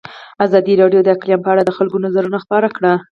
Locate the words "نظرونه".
2.05-2.37